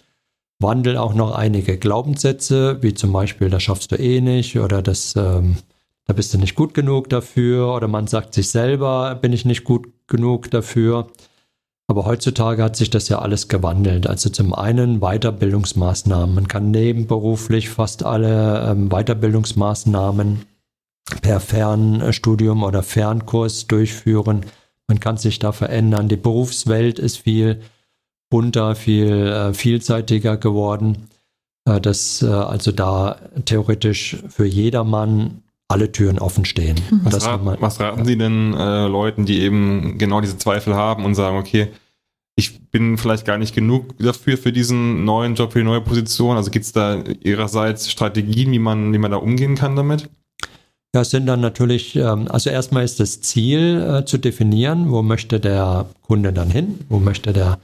[0.61, 5.17] Wandel auch noch einige Glaubenssätze, wie zum Beispiel, das schaffst du eh nicht oder das
[5.17, 5.57] ähm,
[6.07, 9.65] da bist du nicht gut genug dafür oder man sagt sich selber, bin ich nicht
[9.65, 11.09] gut genug dafür.
[11.93, 14.07] Aber heutzutage hat sich das ja alles gewandelt.
[14.07, 16.35] Also zum einen Weiterbildungsmaßnahmen.
[16.35, 20.41] Man kann nebenberuflich fast alle ähm, Weiterbildungsmaßnahmen
[21.21, 24.47] per Fernstudium oder Fernkurs durchführen.
[24.89, 26.09] Man kann sich da verändern.
[26.09, 27.61] Die Berufswelt ist viel
[28.31, 31.11] bunter, viel äh, vielseitiger geworden.
[31.67, 36.77] Äh, dass äh, also da theoretisch für jedermann alle Türen offen stehen.
[37.03, 38.07] Was, rat, man, was, raten.
[38.07, 41.69] Sie denn äh, Leuten, die eben genau diese Zweifel haben und sagen, okay,
[42.43, 46.37] ich bin vielleicht gar nicht genug dafür, für diesen neuen Job, für die neue Position?
[46.37, 50.11] Also gibt es da Ihrerseits Strategien, wie man, wie man da umgehen kann damit?
[50.95, 55.03] Ja, es sind dann natürlich, ähm, also erstmal ist das Ziel äh, zu definieren, wo
[55.03, 57.59] möchte der Kunde dann hin, wo möchte der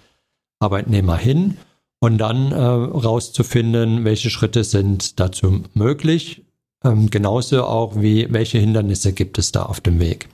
[0.60, 1.58] Arbeitnehmer hin
[2.00, 6.42] und dann äh, rauszufinden, welche Schritte sind dazu möglich
[6.84, 10.28] ähm, genauso auch wie, welche Hindernisse gibt es da auf dem Weg.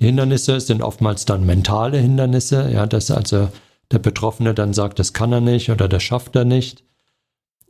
[0.00, 3.48] Die Hindernisse sind oftmals dann mentale Hindernisse, ja, dass also
[3.90, 6.84] der Betroffene dann sagt, das kann er nicht oder das schafft er nicht.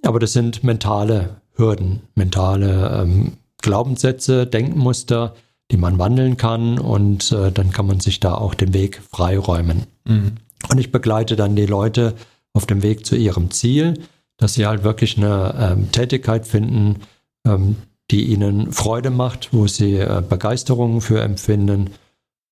[0.02, 5.34] Aber das sind mentale Hürden, mentale ähm, Glaubenssätze, Denkmuster,
[5.70, 9.86] die man wandeln kann und äh, dann kann man sich da auch den Weg freiräumen.
[10.04, 10.36] Mhm.
[10.70, 12.14] Und ich begleite dann die Leute
[12.52, 13.94] auf dem Weg zu ihrem Ziel,
[14.36, 17.00] dass sie halt wirklich eine ähm, Tätigkeit finden,
[17.46, 17.76] ähm,
[18.10, 21.90] die ihnen Freude macht, wo sie äh, Begeisterung für empfinden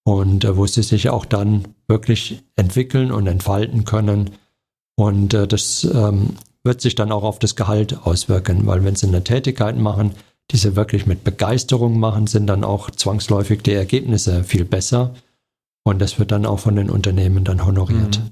[0.07, 4.31] und äh, wo sie sich auch dann wirklich entwickeln und entfalten können.
[4.95, 9.09] Und äh, das ähm, wird sich dann auch auf das Gehalt auswirken, weil wenn sie
[9.09, 10.13] eine Tätigkeit machen,
[10.53, 15.13] die sie wirklich mit Begeisterung machen, sind dann auch zwangsläufig die Ergebnisse viel besser.
[15.83, 18.21] Und das wird dann auch von den Unternehmen dann honoriert.
[18.21, 18.31] Mhm.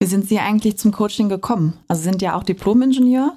[0.00, 1.74] Wie sind Sie eigentlich zum Coaching gekommen?
[1.88, 3.36] Also sind ja auch Diplom-Ingenieur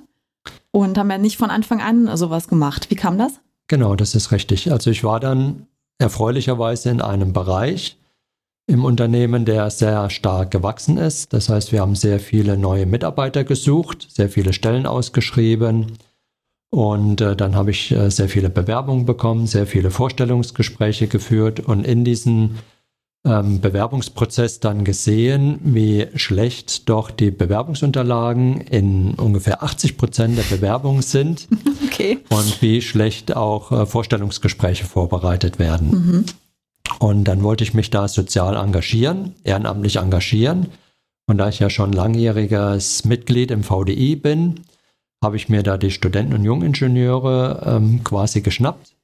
[0.69, 2.91] und haben ja nicht von Anfang an sowas gemacht.
[2.91, 3.39] Wie kam das?
[3.67, 4.71] Genau, das ist richtig.
[4.71, 5.65] Also ich war dann
[5.97, 7.97] erfreulicherweise in einem Bereich
[8.67, 11.33] im Unternehmen, der sehr stark gewachsen ist.
[11.33, 15.97] Das heißt, wir haben sehr viele neue Mitarbeiter gesucht, sehr viele Stellen ausgeschrieben.
[16.71, 21.59] Und äh, dann habe ich äh, sehr viele Bewerbungen bekommen, sehr viele Vorstellungsgespräche geführt.
[21.59, 22.57] Und in diesen
[23.25, 31.01] ähm, Bewerbungsprozess dann gesehen, wie schlecht doch die Bewerbungsunterlagen in ungefähr 80 Prozent der Bewerbungen
[31.01, 31.47] sind
[31.85, 32.19] okay.
[32.29, 35.89] und wie schlecht auch äh, Vorstellungsgespräche vorbereitet werden.
[35.89, 36.25] Mhm.
[36.99, 40.67] Und dann wollte ich mich da sozial engagieren, ehrenamtlich engagieren.
[41.27, 44.61] Und da ich ja schon langjähriges Mitglied im VDI bin,
[45.23, 48.94] habe ich mir da die Studenten und Jungingenieure ähm, quasi geschnappt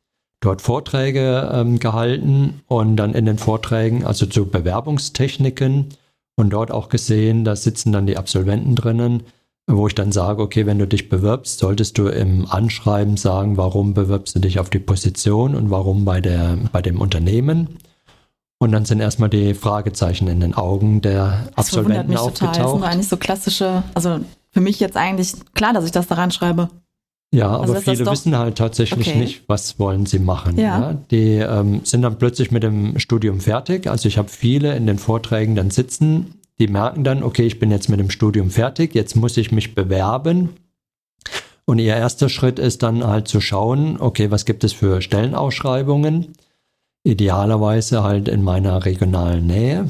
[0.42, 5.90] dort Vorträge ähm, gehalten und dann in den Vorträgen, also zu Bewerbungstechniken
[6.36, 9.24] und dort auch gesehen, da sitzen dann die Absolventen drinnen,
[9.68, 13.94] wo ich dann sage, okay, wenn du dich bewirbst, solltest du im Anschreiben sagen, warum
[13.94, 17.78] bewirbst du dich auf die Position und warum bei, der, bei dem Unternehmen.
[18.58, 22.56] Und dann sind erstmal die Fragezeichen in den Augen der das Absolventen mich aufgetaucht.
[22.56, 22.64] Total.
[22.64, 24.20] Das sind eigentlich so klassische, also
[24.52, 26.70] für mich jetzt eigentlich klar, dass ich das da reinschreibe.
[27.34, 29.18] Ja, also aber viele wissen halt tatsächlich okay.
[29.18, 30.58] nicht, was wollen sie machen.
[30.58, 30.80] Ja.
[30.80, 30.94] ja?
[31.12, 33.88] Die ähm, sind dann plötzlich mit dem Studium fertig.
[33.88, 37.72] Also ich habe viele in den Vorträgen dann sitzen, die merken dann, okay, ich bin
[37.72, 40.50] jetzt mit dem Studium fertig, jetzt muss ich mich bewerben.
[41.66, 46.34] Und ihr erster Schritt ist dann halt zu schauen, okay, was gibt es für Stellenausschreibungen?
[47.04, 49.90] Idealerweise halt in meiner regionalen Nähe,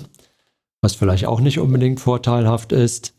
[0.81, 3.15] was vielleicht auch nicht unbedingt vorteilhaft ist.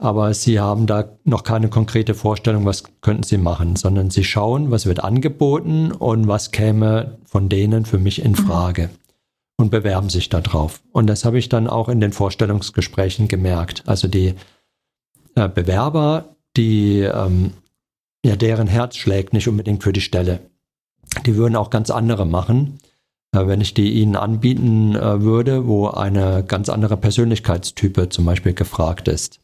[0.00, 4.70] Aber sie haben da noch keine konkrete Vorstellung, was könnten sie machen, sondern sie schauen,
[4.70, 8.36] was wird angeboten und was käme von denen für mich in mhm.
[8.36, 8.88] Frage.
[9.58, 10.80] Und bewerben sich darauf.
[10.90, 13.82] Und das habe ich dann auch in den Vorstellungsgesprächen gemerkt.
[13.84, 14.34] Also die
[15.34, 17.52] äh, Bewerber, die ähm,
[18.24, 20.40] ja deren Herz schlägt nicht unbedingt für die Stelle.
[21.26, 22.78] Die würden auch ganz andere machen,
[23.32, 28.54] äh, wenn ich die ihnen anbieten äh, würde, wo eine ganz andere Persönlichkeitstype zum Beispiel
[28.54, 29.40] gefragt ist.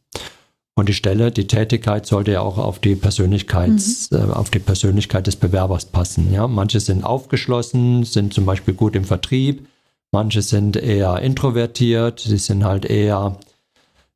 [0.79, 4.19] Und die Stelle, die Tätigkeit sollte ja auch auf die Persönlichkeits, mhm.
[4.19, 6.33] äh, auf die Persönlichkeit des Bewerbers passen.
[6.33, 9.67] Ja, manche sind aufgeschlossen, sind zum Beispiel gut im Vertrieb.
[10.13, 12.21] Manche sind eher introvertiert.
[12.21, 13.39] Sie sind halt eher,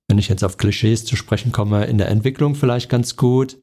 [0.06, 3.56] wenn ich jetzt auf Klischees zu sprechen komme, in der Entwicklung vielleicht ganz gut.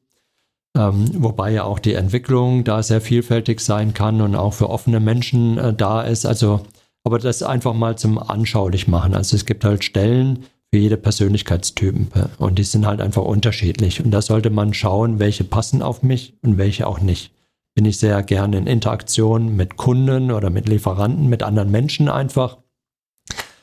[0.76, 4.98] Ähm, wobei ja auch die Entwicklung da sehr vielfältig sein kann und auch für offene
[4.98, 6.26] Menschen äh, da ist.
[6.26, 6.62] Also,
[7.04, 9.14] aber das einfach mal zum anschaulich machen.
[9.14, 14.04] Also es gibt halt Stellen für jede Persönlichkeitstypen und die sind halt einfach unterschiedlich.
[14.04, 17.32] Und da sollte man schauen, welche passen auf mich und welche auch nicht.
[17.74, 22.58] Bin ich sehr gerne in Interaktion mit Kunden oder mit Lieferanten, mit anderen Menschen einfach.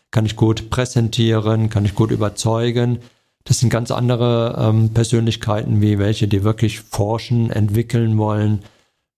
[0.09, 2.99] Kann ich gut präsentieren, kann ich gut überzeugen
[3.45, 8.63] das sind ganz andere ähm, Persönlichkeiten wie welche, die wirklich forschen, entwickeln wollen,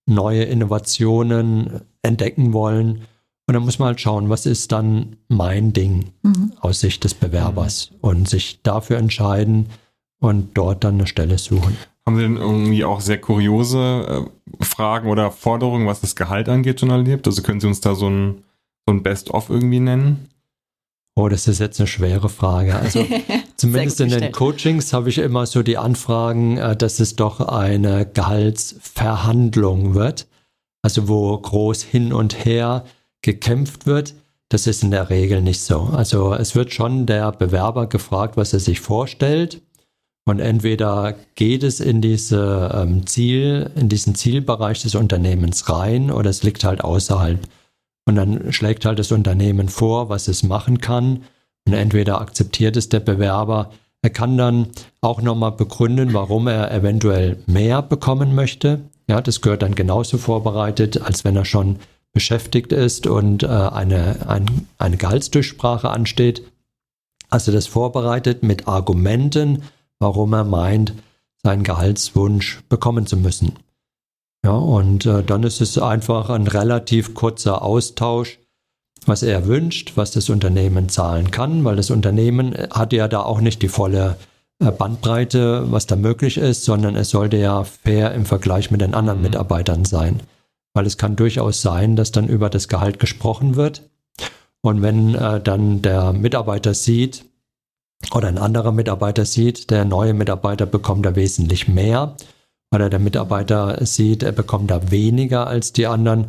[0.06, 3.02] neue Innovationen entdecken wollen.
[3.48, 6.52] Und dann muss man halt schauen, was ist dann mein Ding mhm.
[6.60, 9.70] aus Sicht des Bewerbers und sich dafür entscheiden
[10.20, 11.78] und dort dann eine Stelle suchen.
[12.04, 14.28] Haben Sie denn irgendwie auch sehr kuriose
[14.60, 17.26] äh, Fragen oder Forderungen, was das Gehalt angeht, schon erlebt?
[17.26, 18.44] Also können Sie uns da so ein,
[18.86, 20.28] so ein Best-of irgendwie nennen?
[21.16, 22.76] Oh, das ist jetzt eine schwere Frage.
[22.76, 23.06] Also
[23.56, 28.04] zumindest in den Coachings habe ich immer so die Anfragen, äh, dass es doch eine
[28.04, 30.26] Gehaltsverhandlung wird.
[30.82, 32.84] Also wo groß hin und her
[33.22, 34.14] gekämpft wird.
[34.48, 35.80] Das ist in der Regel nicht so.
[35.80, 39.62] Also es wird schon der Bewerber gefragt, was er sich vorstellt.
[40.24, 46.28] Und entweder geht es in diese ähm, Ziel, in diesen Zielbereich des Unternehmens rein oder
[46.28, 47.40] es liegt halt außerhalb.
[48.06, 51.24] Und dann schlägt halt das Unternehmen vor, was es machen kann.
[51.66, 54.68] Und entweder akzeptiert es der Bewerber, er kann dann
[55.00, 58.80] auch nochmal begründen, warum er eventuell mehr bekommen möchte.
[59.08, 61.76] Ja, das gehört dann genauso vorbereitet, als wenn er schon
[62.12, 66.42] beschäftigt ist und äh, eine, ein, eine Gehaltsdurchsprache ansteht.
[67.30, 69.62] Also das vorbereitet mit Argumenten,
[69.98, 70.94] warum er meint,
[71.42, 73.54] seinen Gehaltswunsch bekommen zu müssen.
[74.44, 78.38] Ja, und äh, dann ist es einfach ein relativ kurzer Austausch,
[79.06, 83.40] was er wünscht, was das Unternehmen zahlen kann, weil das Unternehmen hat ja da auch
[83.40, 84.16] nicht die volle
[84.60, 88.94] äh, Bandbreite, was da möglich ist, sondern es sollte ja fair im Vergleich mit den
[88.94, 89.26] anderen mhm.
[89.26, 90.20] Mitarbeitern sein.
[90.74, 93.90] Weil es kann durchaus sein, dass dann über das Gehalt gesprochen wird.
[94.60, 97.24] Und wenn äh, dann der Mitarbeiter sieht,
[98.12, 102.16] oder ein anderer Mitarbeiter sieht, der neue Mitarbeiter bekommt da wesentlich mehr,
[102.70, 106.26] oder der Mitarbeiter sieht, er bekommt da weniger als die anderen,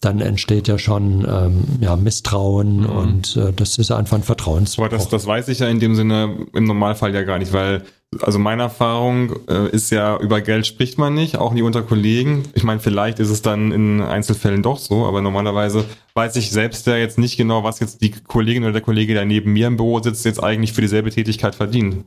[0.00, 2.86] dann entsteht ja schon ähm, ja, Misstrauen mhm.
[2.86, 4.84] und äh, das ist einfach ein Vertrauensbruch.
[4.84, 7.82] Aber das, das weiß ich ja in dem Sinne im Normalfall ja gar nicht, weil
[8.22, 12.44] also meine Erfahrung äh, ist ja, über Geld spricht man nicht, auch nie unter Kollegen.
[12.54, 16.86] Ich meine, vielleicht ist es dann in Einzelfällen doch so, aber normalerweise weiß ich selbst
[16.86, 19.76] ja jetzt nicht genau, was jetzt die Kollegin oder der Kollege, der neben mir im
[19.76, 22.04] Büro sitzt, jetzt eigentlich für dieselbe Tätigkeit verdient.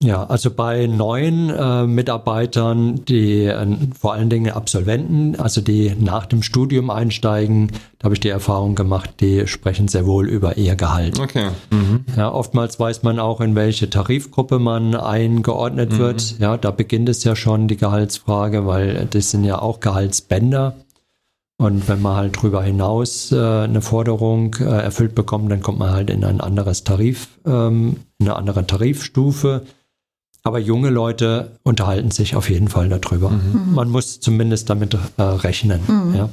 [0.00, 3.66] Ja, also bei neuen äh, Mitarbeitern, die äh,
[3.98, 8.76] vor allen Dingen Absolventen, also die nach dem Studium einsteigen, da habe ich die Erfahrung
[8.76, 11.18] gemacht, die sprechen sehr wohl über ihr Gehalt.
[11.18, 11.48] Okay.
[11.70, 12.04] Mhm.
[12.16, 15.98] Ja, oftmals weiß man auch, in welche Tarifgruppe man eingeordnet mhm.
[15.98, 16.38] wird.
[16.38, 20.76] Ja, da beginnt es ja schon die Gehaltsfrage, weil das sind ja auch Gehaltsbänder.
[21.60, 25.90] Und wenn man halt drüber hinaus äh, eine Forderung äh, erfüllt bekommt, dann kommt man
[25.90, 29.66] halt in ein anderes Tarif, ähm, eine andere Tarifstufe.
[30.48, 33.28] Aber junge Leute unterhalten sich auf jeden Fall darüber.
[33.28, 33.74] Mhm.
[33.74, 35.82] Man muss zumindest damit äh, rechnen.
[35.86, 36.14] Mhm.
[36.14, 36.30] Ja.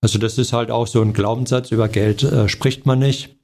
[0.00, 3.36] Also das ist halt auch so ein Glaubenssatz, über Geld äh, spricht man nicht.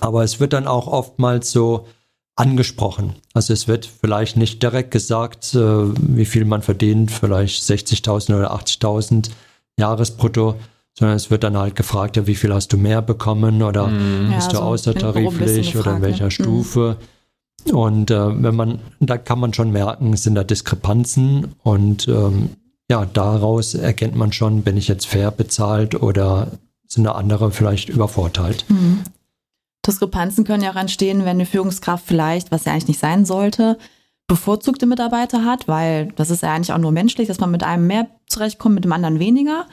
[0.00, 1.86] Aber es wird dann auch oftmals so
[2.34, 3.14] angesprochen.
[3.34, 8.52] Also es wird vielleicht nicht direkt gesagt, äh, wie viel man verdient, vielleicht 60.000 oder
[8.52, 9.30] 80.000
[9.78, 10.56] Jahresbrutto,
[10.92, 14.32] sondern es wird dann halt gefragt, ja, wie viel hast du mehr bekommen oder mhm.
[14.34, 16.30] bist ja, du so außertariflich oder in welcher ne?
[16.32, 16.96] Stufe.
[16.98, 17.15] Mhm.
[17.72, 22.50] Und äh, wenn man, da kann man schon merken, sind da Diskrepanzen und ähm,
[22.88, 26.52] ja, daraus erkennt man schon, bin ich jetzt fair bezahlt oder
[26.86, 28.64] sind da andere vielleicht übervorteilt.
[28.68, 29.00] Mhm.
[29.84, 33.78] Diskrepanzen können ja auch entstehen, wenn eine Führungskraft vielleicht, was ja eigentlich nicht sein sollte,
[34.28, 37.86] bevorzugte Mitarbeiter hat, weil das ist ja eigentlich auch nur menschlich, dass man mit einem
[37.86, 39.66] mehr zurechtkommt, mit dem anderen weniger.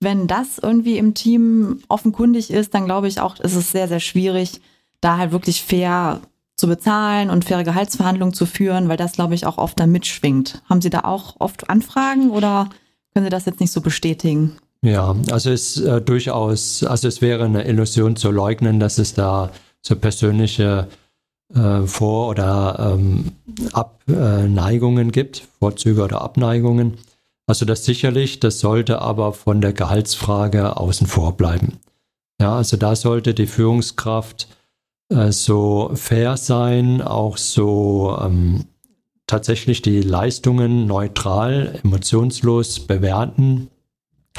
[0.00, 4.00] wenn das irgendwie im Team offenkundig ist, dann glaube ich auch, ist es sehr, sehr
[4.00, 4.60] schwierig,
[5.00, 6.20] da halt wirklich fair
[6.60, 10.62] zu bezahlen und faire Gehaltsverhandlungen zu führen, weil das, glaube ich, auch oft dann mitschwingt.
[10.68, 12.68] Haben Sie da auch oft Anfragen oder
[13.12, 14.58] können Sie das jetzt nicht so bestätigen?
[14.82, 19.50] Ja, also es äh, durchaus, also es wäre eine Illusion zu leugnen, dass es da
[19.82, 20.88] so persönliche
[21.54, 23.32] äh, Vor- oder ähm,
[23.72, 26.98] Abneigungen gibt, Vorzüge oder Abneigungen.
[27.46, 31.78] Also das sicherlich, das sollte aber von der Gehaltsfrage außen vor bleiben.
[32.40, 34.48] Ja, also da sollte die Führungskraft
[35.10, 38.66] äh, so fair sein, auch so ähm,
[39.26, 43.68] tatsächlich die Leistungen neutral, emotionslos bewerten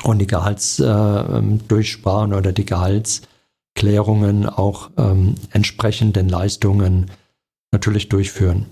[0.03, 7.11] und die Gehaltsdurchsprachen äh, oder die Gehaltsklärungen auch ähm, entsprechend den Leistungen
[7.71, 8.67] natürlich durchführen.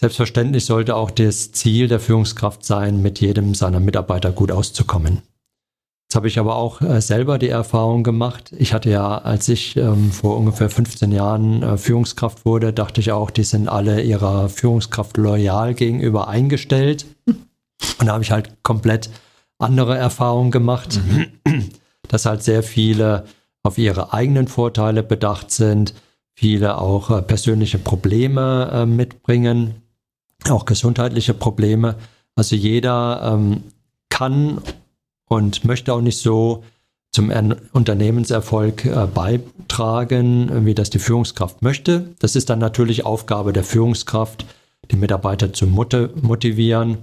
[0.00, 5.22] Selbstverständlich sollte auch das Ziel der Führungskraft sein, mit jedem seiner Mitarbeiter gut auszukommen.
[6.08, 8.50] Jetzt habe ich aber auch äh, selber die Erfahrung gemacht.
[8.56, 13.12] Ich hatte ja, als ich ähm, vor ungefähr 15 Jahren äh, Führungskraft wurde, dachte ich
[13.12, 17.04] auch, die sind alle ihrer Führungskraft loyal gegenüber eingestellt.
[17.26, 19.10] Und da habe ich halt komplett
[19.58, 20.98] andere Erfahrungen gemacht,
[21.44, 21.68] mhm.
[22.08, 23.26] dass halt sehr viele
[23.62, 25.92] auf ihre eigenen Vorteile bedacht sind,
[26.34, 29.82] viele auch äh, persönliche Probleme äh, mitbringen,
[30.48, 31.96] auch gesundheitliche Probleme.
[32.34, 33.64] Also jeder ähm,
[34.08, 34.62] kann
[35.28, 36.64] und möchte auch nicht so
[37.12, 37.32] zum
[37.72, 42.14] Unternehmenserfolg äh, beitragen, wie das die Führungskraft möchte.
[42.18, 44.44] Das ist dann natürlich Aufgabe der Führungskraft,
[44.90, 46.98] die Mitarbeiter zu motivieren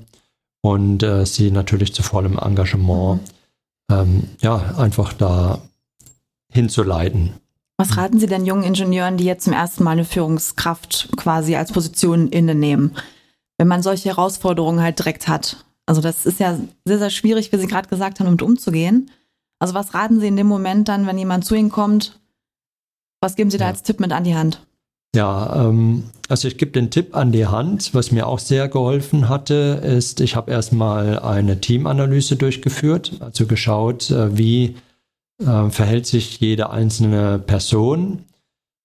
[0.62, 3.20] und äh, sie natürlich zu vollem Engagement
[3.92, 5.62] ähm, ja, einfach da
[6.52, 7.34] hinzuleiten.
[7.78, 11.74] Was raten Sie denn jungen Ingenieuren, die jetzt zum ersten Mal eine Führungskraft quasi als
[11.74, 12.96] Position innenehmen,
[13.58, 15.66] wenn man solche Herausforderungen halt direkt hat?
[15.86, 19.12] Also das ist ja sehr, sehr schwierig, wie Sie gerade gesagt haben, damit umzugehen.
[19.60, 22.20] Also was raten Sie in dem Moment dann, wenn jemand zu Ihnen kommt?
[23.22, 23.72] Was geben Sie da ja.
[23.72, 24.66] als Tipp mit an die Hand?
[25.16, 27.94] Ja, ähm, also ich gebe den Tipp an die Hand.
[27.94, 34.12] Was mir auch sehr geholfen hatte, ist, ich habe erstmal eine Teamanalyse durchgeführt, also geschaut,
[34.12, 34.76] äh, wie
[35.42, 38.26] äh, verhält sich jede einzelne Person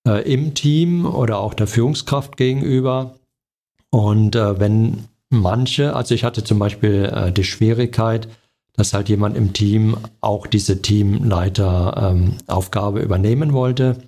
[0.07, 3.17] äh, im Team oder auch der Führungskraft gegenüber.
[3.91, 8.29] Und äh, wenn manche, also ich hatte zum Beispiel äh, die Schwierigkeit,
[8.75, 13.99] dass halt jemand im Team auch diese Teamleiteraufgabe ähm, übernehmen wollte,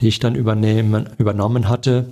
[0.00, 2.06] die ich dann übernehmen, übernommen hatte.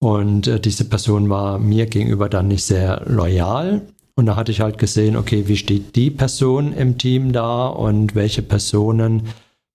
[0.00, 3.80] Und äh, diese Person war mir gegenüber dann nicht sehr loyal.
[4.16, 8.14] Und da hatte ich halt gesehen, okay, wie steht die Person im Team da und
[8.14, 9.22] welche Personen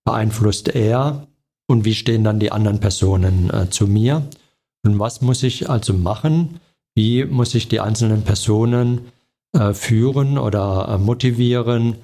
[0.06, 1.28] beeinflusst er
[1.68, 4.24] und wie stehen dann die anderen Personen äh, zu mir.
[4.84, 6.60] Und was muss ich also machen,
[7.00, 9.08] wie muss ich die einzelnen Personen
[9.54, 11.96] äh, führen oder äh, motivieren,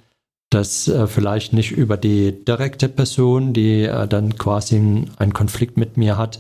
[0.50, 4.78] dass äh, vielleicht nicht über die direkte Person, die äh, dann quasi
[5.18, 6.40] einen Konflikt mit mir hat,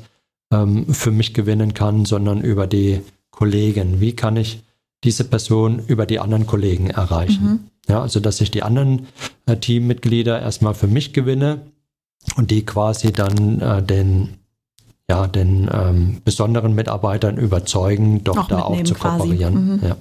[0.53, 3.99] ähm, für mich gewinnen kann, sondern über die Kollegen.
[3.99, 4.63] Wie kann ich
[5.03, 7.45] diese Person über die anderen Kollegen erreichen?
[7.45, 7.59] Mhm.
[7.89, 9.07] Ja, also dass ich die anderen
[9.47, 11.59] äh, Teammitglieder erstmal für mich gewinne
[12.37, 14.44] und die quasi dann äh, den
[15.09, 19.75] ja, den ähm, besonderen Mitarbeitern überzeugen, doch auch da auch zu kooperieren.
[19.75, 19.87] Mhm.
[19.87, 19.97] Ja.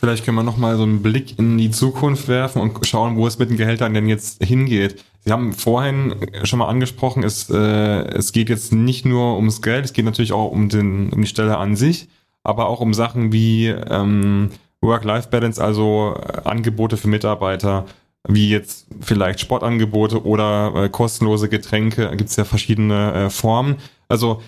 [0.00, 3.38] Vielleicht können wir nochmal so einen Blick in die Zukunft werfen und schauen, wo es
[3.38, 5.04] mit den Gehältern denn jetzt hingeht.
[5.24, 9.84] Sie haben vorhin schon mal angesprochen, es, äh, es geht jetzt nicht nur ums Geld,
[9.84, 12.08] es geht natürlich auch um, den, um die Stelle an sich,
[12.42, 17.86] aber auch um Sachen wie ähm, Work-Life-Balance, also äh, Angebote für Mitarbeiter,
[18.28, 23.76] wie jetzt vielleicht Sportangebote oder äh, kostenlose Getränke, gibt es ja verschiedene äh, Formen.
[24.08, 24.42] Also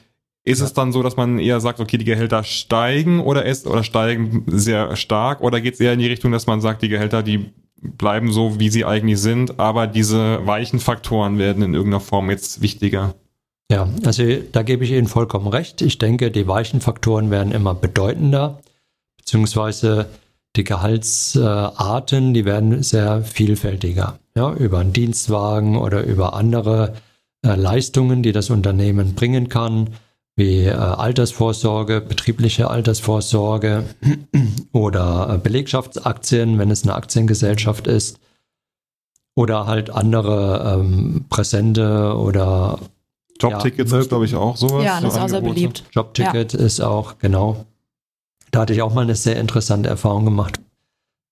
[0.44, 0.66] ist ja.
[0.66, 4.44] es dann so, dass man eher sagt, okay, die Gehälter steigen oder ist oder steigen
[4.46, 7.52] sehr stark oder geht es eher in die Richtung, dass man sagt, die Gehälter, die
[7.80, 12.60] bleiben so, wie sie eigentlich sind, aber diese weichen Faktoren werden in irgendeiner Form jetzt
[12.60, 13.14] wichtiger?
[13.70, 15.82] Ja, also da gebe ich Ihnen vollkommen recht.
[15.82, 18.60] Ich denke, die weichen Faktoren werden immer bedeutender,
[19.18, 20.06] beziehungsweise
[20.56, 24.18] die Gehaltsarten, die werden sehr vielfältiger.
[24.34, 26.94] Ja, über einen Dienstwagen oder über andere
[27.48, 29.90] äh, Leistungen, die das Unternehmen bringen kann,
[30.36, 33.84] wie äh, Altersvorsorge, betriebliche Altersvorsorge
[34.72, 38.20] oder äh, Belegschaftsaktien, wenn es eine Aktiengesellschaft ist,
[39.34, 42.78] oder halt andere ähm, Präsente oder
[43.40, 44.84] Jobtickets ja, ist, glaube ich, auch sowas.
[44.84, 45.84] Ja, das ist auch sehr beliebt.
[45.92, 46.58] Jobticket ja.
[46.58, 47.64] ist auch, genau.
[48.50, 50.60] Da hatte ich auch mal eine sehr interessante Erfahrung gemacht.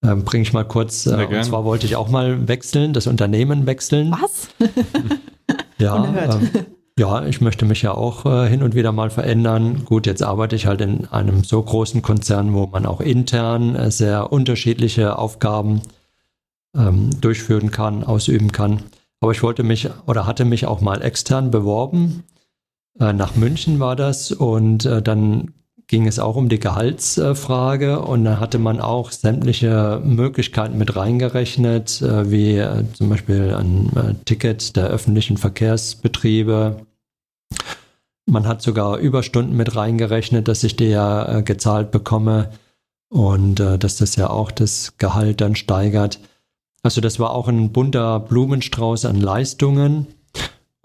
[0.04, 1.06] Ähm, Bringe ich mal kurz.
[1.06, 4.12] Äh, und zwar wollte ich auch mal wechseln, das Unternehmen wechseln.
[4.12, 4.48] Was?
[5.78, 6.04] ja.
[6.04, 6.50] Ähm,
[6.98, 9.84] ja, ich möchte mich ja auch äh, hin und wieder mal verändern.
[9.84, 13.90] Gut, jetzt arbeite ich halt in einem so großen Konzern, wo man auch intern äh,
[13.90, 15.82] sehr unterschiedliche Aufgaben
[16.74, 18.82] ähm, durchführen kann, ausüben kann.
[19.20, 22.24] Aber ich wollte mich oder hatte mich auch mal extern beworben.
[22.98, 25.52] Äh, nach München war das und äh, dann
[25.88, 32.02] ging es auch um die Gehaltsfrage und da hatte man auch sämtliche Möglichkeiten mit reingerechnet,
[32.02, 36.86] äh, wie äh, zum Beispiel ein äh, Ticket der öffentlichen Verkehrsbetriebe.
[38.26, 42.50] Man hat sogar Überstunden mit reingerechnet, dass ich die ja gezahlt bekomme
[43.08, 46.18] und dass das ja auch das Gehalt dann steigert.
[46.82, 50.08] Also das war auch ein bunter Blumenstrauß an Leistungen.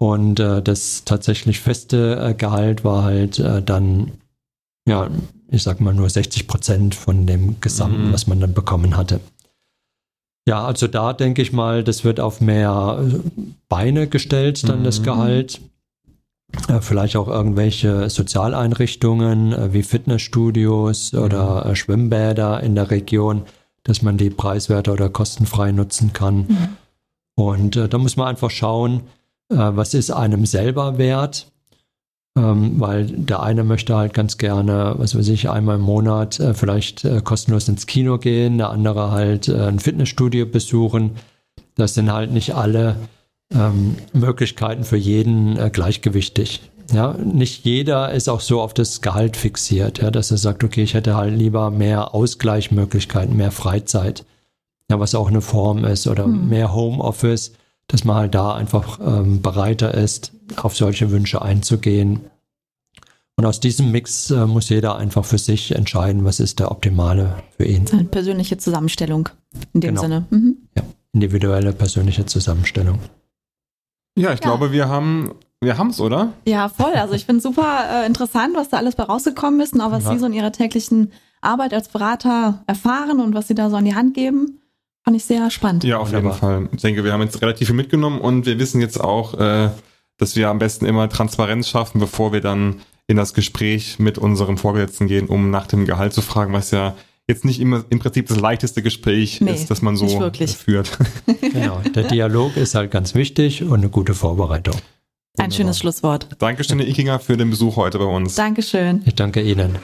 [0.02, 4.10] Und äh, das tatsächlich feste äh, Gehalt war halt äh, dann
[4.86, 5.08] ja,
[5.48, 8.12] ich sag mal nur 60 Prozent von dem Gesamten, mhm.
[8.12, 9.20] was man dann bekommen hatte.
[10.46, 13.20] Ja, also da denke ich mal, das wird auf mehr äh,
[13.68, 14.84] Beine gestellt, dann mhm.
[14.84, 15.60] das Gehalt.
[16.68, 21.20] Äh, vielleicht auch irgendwelche Sozialeinrichtungen äh, wie Fitnessstudios mhm.
[21.20, 23.42] oder Schwimmbäder in der Region,
[23.84, 26.36] dass man die preiswerter oder kostenfrei nutzen kann.
[26.48, 26.68] Mhm.
[27.34, 29.04] Und da muss man einfach schauen,
[29.48, 31.51] was ist einem selber wert
[32.36, 36.54] ähm, weil der eine möchte halt ganz gerne, was weiß ich, einmal im Monat äh,
[36.54, 41.12] vielleicht äh, kostenlos ins Kino gehen, der andere halt äh, ein Fitnessstudio besuchen.
[41.76, 42.96] Das sind halt nicht alle
[43.54, 46.62] ähm, Möglichkeiten für jeden gleichgewichtig.
[46.92, 50.82] Ja, nicht jeder ist auch so auf das Gehalt fixiert, ja, dass er sagt, okay,
[50.82, 54.26] ich hätte halt lieber mehr Ausgleichmöglichkeiten, mehr Freizeit,
[54.90, 56.48] ja, was auch eine Form ist, oder hm.
[56.48, 57.52] mehr Homeoffice,
[57.88, 62.20] dass man halt da einfach ähm, bereiter ist, auf solche Wünsche einzugehen.
[63.36, 67.42] Und aus diesem Mix äh, muss jeder einfach für sich entscheiden, was ist der optimale
[67.56, 67.86] für ihn.
[67.90, 69.28] Eine persönliche Zusammenstellung
[69.72, 70.02] in dem genau.
[70.02, 70.24] Sinne.
[70.30, 70.56] Mhm.
[70.76, 72.98] Ja, individuelle persönliche Zusammenstellung.
[74.16, 74.46] Ja, ich ja.
[74.46, 75.32] glaube, wir haben
[75.62, 76.32] wir haben es, oder?
[76.44, 76.92] Ja, voll.
[76.94, 80.04] Also ich finde super äh, interessant, was da alles bei rausgekommen ist und auch was
[80.04, 80.12] ja.
[80.12, 83.84] Sie so in Ihrer täglichen Arbeit als Berater erfahren und was Sie da so an
[83.84, 84.58] die Hand geben.
[85.04, 85.84] Fand ich sehr spannend.
[85.84, 86.32] Ja, auf Wunderbar.
[86.32, 86.68] jeden Fall.
[86.72, 89.70] Ich denke, wir haben jetzt relativ viel mitgenommen und wir wissen jetzt auch, äh,
[90.18, 94.58] dass wir am besten immer Transparenz schaffen, bevor wir dann in das Gespräch mit unserem
[94.58, 96.94] Vorgesetzten gehen, um nach dem Gehalt zu fragen, was ja
[97.28, 100.06] jetzt nicht immer im Prinzip das leichteste Gespräch nee, ist, das man so
[100.56, 100.98] führt.
[101.40, 104.74] Genau, der Dialog ist halt ganz wichtig und eine gute Vorbereitung.
[104.74, 104.80] Ein
[105.44, 105.56] Wunderbar.
[105.56, 106.28] schönes Schlusswort.
[106.38, 108.34] Dankeschön, Herr Ikinger, für den Besuch heute bei uns.
[108.34, 109.02] Dankeschön.
[109.06, 109.78] Ich danke Ihnen.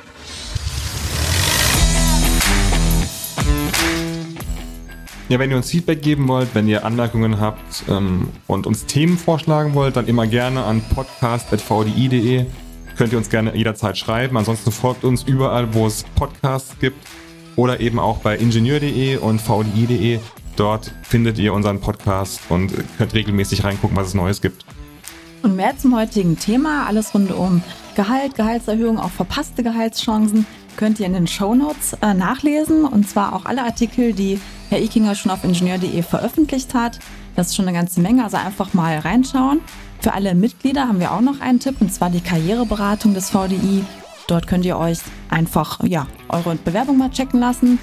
[5.29, 9.19] Ja, wenn ihr uns Feedback geben wollt, wenn ihr Anmerkungen habt ähm, und uns Themen
[9.19, 12.47] vorschlagen wollt, dann immer gerne an podcast.vdi.de.
[12.97, 14.39] Könnt ihr uns gerne jederzeit schreiben.
[14.39, 16.97] Ansonsten folgt uns überall, wo es Podcasts gibt
[17.57, 20.19] oder eben auch bei ingenieur.de und vdi.de.
[20.57, 24.65] Dort findet ihr unseren Podcast und könnt regelmäßig reingucken, was es Neues gibt.
[25.43, 27.63] Und mehr zum heutigen Thema, alles rund um
[27.95, 32.85] Gehalt, Gehaltserhöhung, auch verpasste Gehaltschancen, könnt ihr in den Show Notes äh, nachlesen.
[32.85, 36.99] Und zwar auch alle Artikel, die Herr Ikinger schon auf ingenieur.de veröffentlicht hat.
[37.37, 39.61] Das ist schon eine ganze Menge, also einfach mal reinschauen.
[40.01, 43.85] Für alle Mitglieder haben wir auch noch einen Tipp, und zwar die Karriereberatung des VDI.
[44.27, 44.99] Dort könnt ihr euch
[45.31, 47.79] einfach ja, eure Bewerbung mal checken lassen,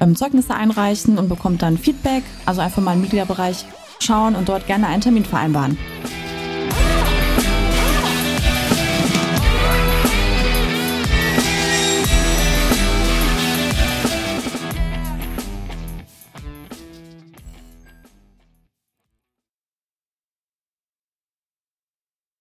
[0.00, 2.24] ähm, Zeugnisse einreichen und bekommt dann Feedback.
[2.46, 3.66] Also einfach mal im Mitgliederbereich
[4.00, 5.76] schauen und dort gerne einen Termin vereinbaren.